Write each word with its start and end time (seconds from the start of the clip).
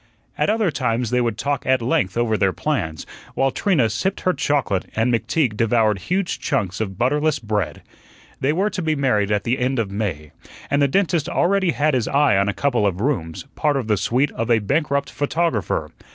At 0.35 0.49
other 0.49 0.71
times 0.71 1.11
they 1.11 1.21
would 1.21 1.37
talk 1.37 1.63
at 1.63 1.79
length 1.79 2.17
over 2.17 2.35
their 2.35 2.51
plans, 2.53 3.05
while 3.35 3.51
Trina 3.51 3.87
sipped 3.87 4.21
her 4.21 4.33
chocolate 4.33 4.87
and 4.95 5.13
McTeague 5.13 5.55
devoured 5.55 5.99
huge 5.99 6.39
chunks 6.39 6.81
of 6.81 6.97
butterless 6.97 7.37
bread. 7.37 7.83
They 8.39 8.51
were 8.51 8.71
to 8.71 8.81
be 8.81 8.95
married 8.95 9.31
at 9.31 9.43
the 9.43 9.59
end 9.59 9.77
of 9.77 9.91
May, 9.91 10.31
and 10.71 10.81
the 10.81 10.87
dentist 10.87 11.29
already 11.29 11.69
had 11.73 11.93
his 11.93 12.07
eye 12.07 12.35
on 12.35 12.49
a 12.49 12.51
couple 12.51 12.87
of 12.87 12.99
rooms, 12.99 13.43
part 13.53 13.77
of 13.77 13.85
the 13.85 13.95
suite 13.95 14.31
of 14.31 14.49
a 14.49 14.57
bankrupt 14.57 15.11
photographer. 15.11 15.91